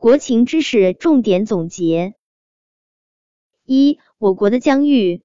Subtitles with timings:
[0.00, 2.14] 国情知识重点总结：
[3.66, 5.22] 一、我国的疆域。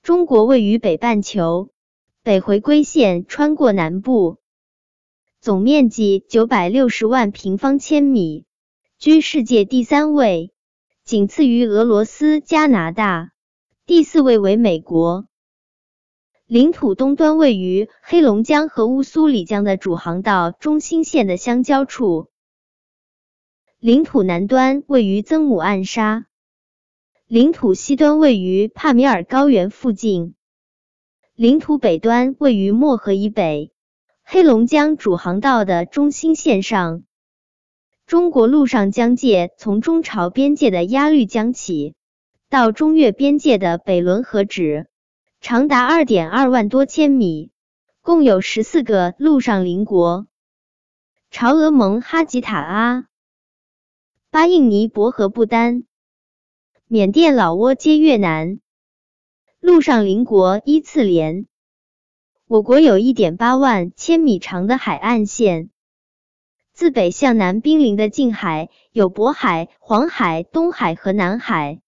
[0.00, 1.68] 中国位于北半球，
[2.22, 4.38] 北回归线穿过南部，
[5.42, 8.46] 总面积九百六十万平方千米，
[8.98, 10.54] 居世界第三位，
[11.04, 13.32] 仅次于俄罗斯、加拿大，
[13.84, 15.26] 第四位为美国。
[16.46, 22.30] 领土东端位于黑龙江和乌苏里江的主航道中心线的相交处，
[23.80, 26.26] 领土南端位于曾母暗沙，
[27.28, 30.34] 领土西端位于帕米尔高原附近，
[31.36, 33.70] 领土北端位于漠河以北，
[34.24, 37.04] 黑龙江主航道的中心线上。
[38.04, 41.94] 中国陆上疆界从中朝边界的鸭绿江起，
[42.50, 44.88] 到中越边界的北仑河止。
[45.40, 47.52] 长达二点二万多千米，
[48.00, 50.26] 共有十四个陆上邻国：
[51.30, 53.07] 朝俄蒙哈吉塔阿、
[54.38, 55.82] 巴印尼伯和不丹、
[56.86, 58.60] 缅甸老挝接越南。
[59.58, 61.48] 陆上邻国依次连。
[62.46, 65.70] 我国有一点八万千米长的海岸线，
[66.72, 71.80] 自北向南濒临的近海有渤海、黄海、东海和南海。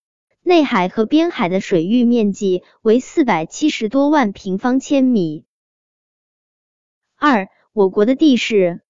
[0.43, 5.45] 内海和边海的水域面积为四百七十多万平方千米。
[7.15, 8.83] 二、我国的地势。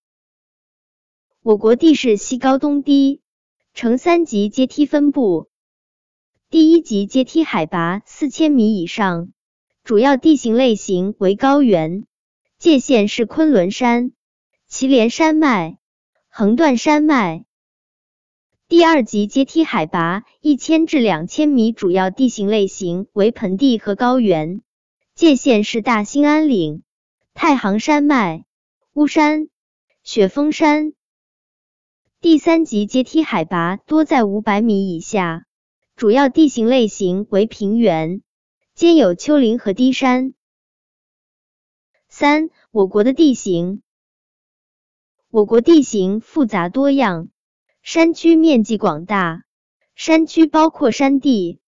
[1.43, 3.21] 我国地势西高东低，
[3.73, 5.49] 呈三级阶梯分布。
[6.51, 9.33] 第一级阶梯海拔四千米以上，
[9.85, 12.05] 主要地形类型为高原，
[12.59, 14.13] 界限是昆仑山、
[14.67, 15.79] 祁连山脉、
[16.29, 17.45] 横断山脉。
[18.69, 24.63] 第二级阶梯海拔一千至两千米，主要地形类型为盆地和高原，
[25.15, 26.83] 界限是大兴安岭、
[27.35, 28.45] 太行山脉、
[28.93, 29.49] 巫山、
[30.03, 30.93] 雪峰山。
[32.23, 35.47] 第三级阶梯海拔多在五百米以下，
[35.97, 38.21] 主要地形类型为平原，
[38.75, 40.35] 兼有丘陵和低山。
[42.11, 43.81] 三、我国的地形，
[45.31, 47.31] 我国地形复杂多样。
[47.81, 49.45] 山区面积广大，
[49.95, 51.59] 山区包括山地、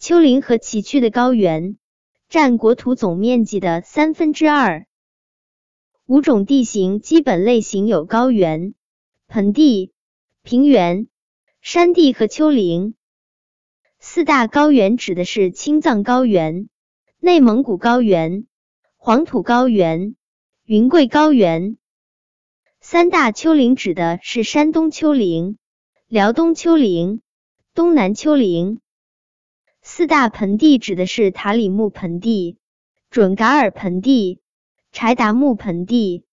[0.00, 1.78] 丘陵和崎岖的高原，
[2.28, 4.88] 占国土总面积的三分之二。
[6.06, 8.74] 五种地形基本类型有高原、
[9.26, 9.92] 盆地、
[10.42, 11.08] 平原、
[11.60, 12.94] 山地和丘陵。
[13.98, 16.68] 四大高原指的是青藏高原、
[17.18, 18.46] 内蒙古高原、
[18.96, 20.14] 黄土高原、
[20.64, 21.78] 云贵高原。
[22.80, 25.58] 三大丘陵指的是山东丘陵、
[26.06, 27.20] 辽东丘陵、
[27.74, 28.80] 东南丘陵。
[29.82, 32.58] 四大盆地指的是塔里木盆地、
[33.10, 34.40] 准噶尔盆地、
[34.92, 36.24] 柴达木盆地、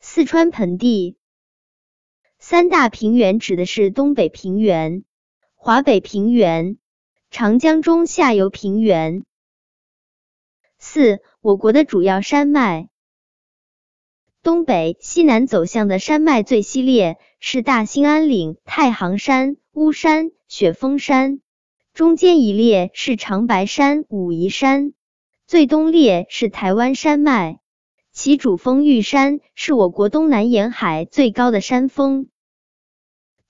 [0.00, 1.18] 四川盆地。
[2.48, 5.02] 三大平原指的是东北平原、
[5.56, 6.78] 华北平原、
[7.28, 9.24] 长江中下游平原。
[10.78, 12.88] 四、我国的主要山脉。
[14.44, 21.40] 东北、西南走向的山脉最西列是大兴安岭、太行山、巫山、雪峰山，
[21.94, 24.92] 中间一列是长白山、武夷山，
[25.48, 27.58] 最东列是台湾山脉，
[28.12, 32.28] 其主峰玉山是我国东南沿海最高的山峰。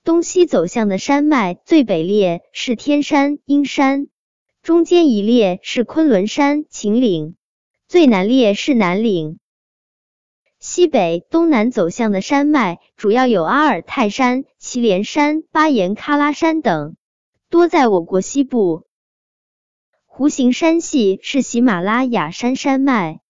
[0.07, 4.07] 东西走向的山脉最北列是天山、阴山，
[4.63, 7.35] 中间一列是昆仑山、秦岭，
[7.89, 9.41] 最南列是南岭。
[10.61, 16.95] 西北、东南走向的山脉主要有阿尔泰山、祁连山、巴颜喀拉山等，
[17.51, 18.87] 多在我国西部。
[20.07, 23.23] 弧形山系是喜马拉雅山山脉，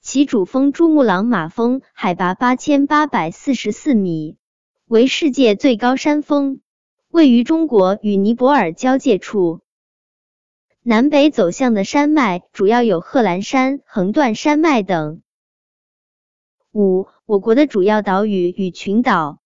[0.00, 4.36] 其主峰珠穆朗玛峰海拔八千八百四十四米，
[4.92, 6.60] 为世界最高山峰，
[7.08, 9.62] 位于中国与尼泊尔交界处。
[10.82, 15.22] 南北走向的山脉主要有贺兰山、横断山脉等。
[16.72, 19.40] 五、我国的主要岛屿与群岛。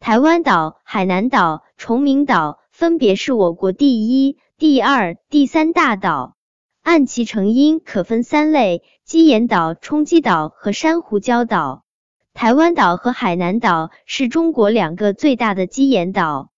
[0.00, 6.36] 台湾岛、海南岛、崇明岛分别是我国第一、第二、第三大岛，
[6.82, 11.84] 按其成因可分三类：基岩岛、冲积岛和珊瑚礁岛。
[12.34, 16.50] 台湾岛和海南岛是中国两个最大的基岩岛，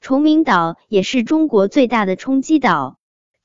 [0.00, 2.98] 崇明岛也是中国最大的冲积岛。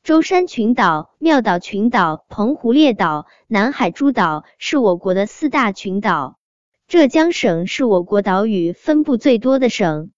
[0.04, 6.38] 舟山群岛、妙岛群岛、澎湖列岛、南海诸岛是我国的四大群岛。
[6.88, 10.12] 浙江省是我国岛屿分布最多的省。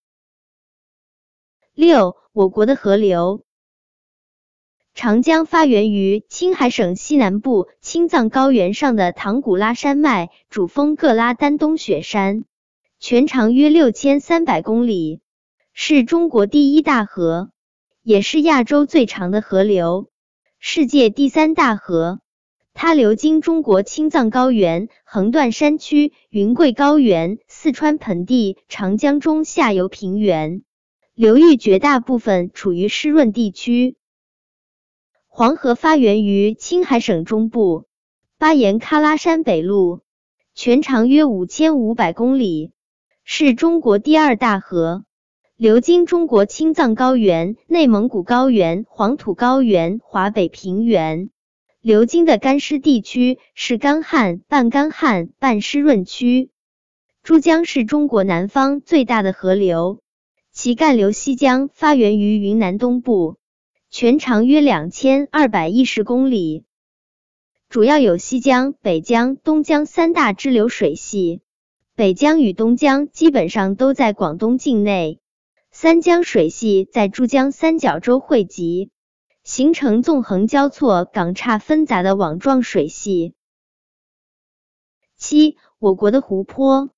[1.74, 3.44] 六、我国的河流。
[5.02, 12.44] 长江发源于青海省西南部青藏高原上的唐古拉山脉，主峰格拉丹东雪山，
[13.00, 15.22] 全长约六千三百公里，
[15.72, 17.50] 是中国第一大河，
[18.04, 20.10] 也是亚洲最长的河流，
[20.60, 22.20] 世界第三大河。
[22.74, 30.62] 它流经中国青藏高原、横断山区、云贵高原、四川盆地、长江中下游平原，
[31.14, 33.96] 流域绝大部分处于湿润地区。
[35.40, 37.86] 黄河发源于青海省中部
[38.38, 40.02] 巴颜喀拉山北麓，
[40.54, 42.74] 全长约五千五百公里，
[43.24, 45.06] 是中国第二大河，
[45.56, 51.30] 流经中国青藏高原、内蒙古高原、黄土高原、华北平原。
[51.80, 56.50] 流经的干湿地区是干旱、半干旱、半湿润区。
[57.24, 60.02] 珠江是中国南方最大的河流，
[60.52, 63.38] 其干流西江发源于云南东部，
[63.92, 66.64] 全长约两千二百一十公里，
[67.70, 71.42] 主要有西江、北江、东江三大支流水系。
[71.96, 75.20] 北江与东江基本上都在广东境内，
[75.72, 78.92] 三江水系在珠江三角洲汇集。
[79.44, 83.34] 形成纵横交错、港岔纷杂的网状水系。
[85.18, 86.92] 七，我国的湖泊。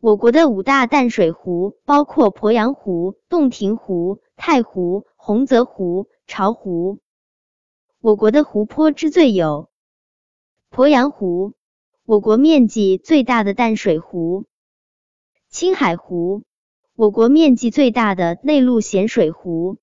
[0.00, 7.00] 我国的五大淡水湖包括鄱阳湖、洞庭湖、太湖、洪泽湖、巢湖。
[8.00, 9.70] 我国的湖泊之最有
[10.70, 11.54] 鄱阳湖，
[12.04, 14.44] 我国面积最大的淡水湖；
[15.48, 16.44] 青海湖，
[16.94, 19.78] 我国面积最大的内陆咸水湖。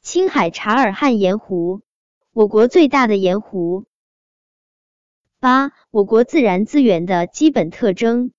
[0.00, 1.80] 青海察尔汗盐湖，
[2.32, 3.84] 我国最大的盐湖。
[5.40, 8.32] 八、我国自然资源的基本特征：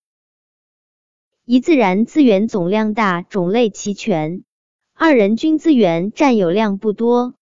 [1.51, 4.43] 一、自然资源总量大，种类齐全；
[4.93, 7.33] 二、人均资源占有量不多，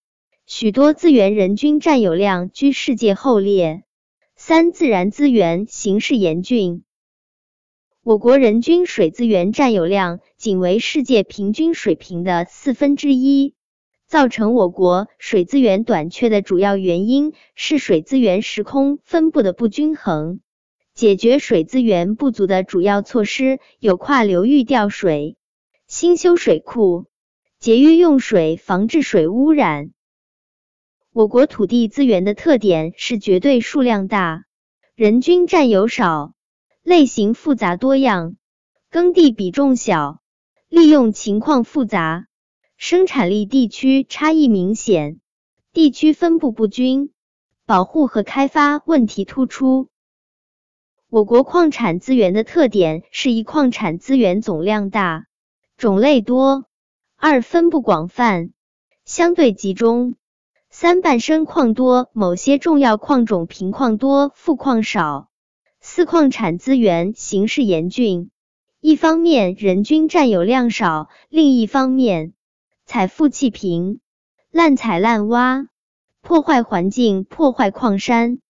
[0.46, 3.82] 许多资源人均占有量居世界后列；
[4.34, 6.84] 三、自然资源形势严峻。
[8.02, 13.52] 我国人均水资源占有量仅为世界平均水平的四分之一。
[14.06, 20.40] 造成我国水资源短缺的主要原因是水资源时空分布的不均衡。
[20.98, 25.36] 解决水资源不足的主要措施有跨流域调水、
[25.86, 27.06] 新修水库、
[27.60, 29.92] 节约用水、防治水污染。
[31.12, 34.46] 我国土地资源的特点是绝对数量大，
[34.96, 36.34] 人均占有少，
[36.82, 38.34] 类型复杂多样，
[38.90, 40.20] 耕地比重小，
[40.68, 42.26] 利用情况复杂。
[42.76, 45.20] 生产力地区差异明显，
[45.72, 47.12] 地区分布不均，
[47.66, 49.88] 保护和开发问题突出。
[51.10, 55.24] 我国矿产资源的特点是：一、矿产资源总量大，
[55.78, 56.64] 种类多；
[57.16, 58.50] 二、分布广泛，
[59.06, 60.16] 相对集中；
[60.68, 65.30] 三、半生矿多，某些重要矿种贫矿多，富矿少；
[65.80, 68.30] 四、矿产资源形势严峻，
[68.82, 72.34] 一方面人均占有量少，另一方面。
[72.84, 74.00] 采富弃贫，
[74.50, 75.68] 滥采滥挖，
[76.20, 78.40] 破坏环境，破坏矿山，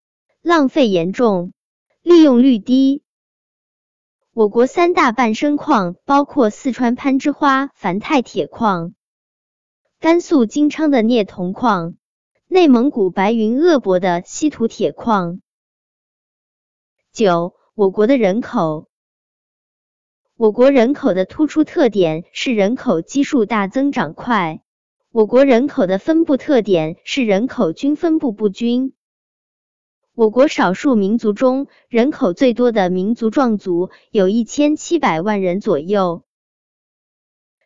[0.43, 1.53] 浪费严重，
[2.03, 3.03] 利用率低。
[4.33, 8.95] 我国三大伴生矿包括四川攀枝花钒钛铁矿、
[9.99, 11.97] 甘肃金昌的镍铜矿、
[12.47, 15.41] 内蒙古白云鄂博的稀土铁矿。
[17.13, 18.89] 九，我国的人口。
[20.37, 24.63] 我国人口的突出特点是人口基数大、增长快。
[25.11, 28.95] 我国人口的分布特点是人口均分布不均。
[30.19, 36.25] 我国少数民族中人口最多的民族壮族有一千七百万人左右。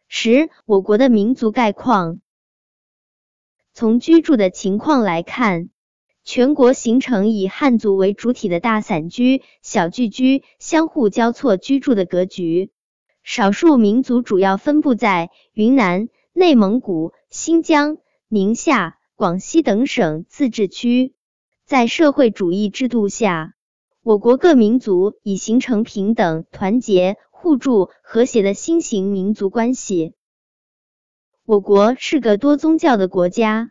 [0.06, 2.20] 十、我国的民族概况。
[3.72, 5.70] 从居住的情况来看。
[6.24, 12.70] 全国形成以汉族为主体的大散居、小聚居、相互交错居住的格局。
[13.22, 17.96] 少数民族主要分布在云南、内蒙古、新疆、
[18.28, 21.14] 宁夏、广西等省自治区。
[21.72, 23.54] 在社会主义制度下，
[24.02, 30.12] 我国各民族已形成平等、团结、互助、和谐的新型民族关系。
[31.46, 33.70] 我国是个多宗教的国家。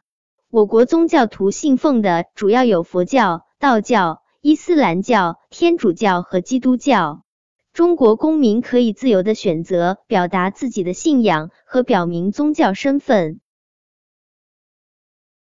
[0.50, 7.22] 我国宗教徒信奉的主要有佛教、道教、伊斯兰教、天主教和基督教。
[7.72, 13.42] 中国公民可以自由的选择表达自己的信仰和表明宗教身份。